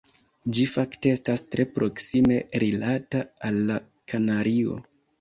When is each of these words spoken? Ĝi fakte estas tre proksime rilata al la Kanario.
Ĝi 0.59 0.63
fakte 0.69 1.11
estas 1.17 1.43
tre 1.57 1.67
proksime 1.77 2.41
rilata 2.65 3.23
al 3.51 3.65
la 3.71 3.81
Kanario. 4.15 4.85